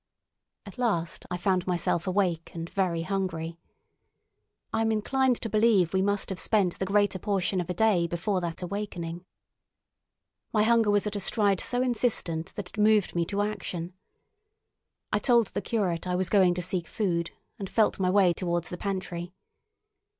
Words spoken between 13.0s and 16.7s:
me to action. I told the curate I was going to